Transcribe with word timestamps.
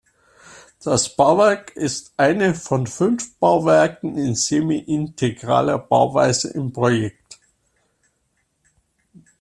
Das 0.83 1.15
Bauwerk 1.15 1.75
ist 1.75 2.15
eine 2.17 2.55
von 2.55 2.87
fünf 2.87 3.37
Bauwerken 3.37 4.17
in 4.17 4.33
semi-integraler 4.33 5.77
Bauweise 5.77 6.47
im 6.49 6.73
Projekt. 6.73 7.37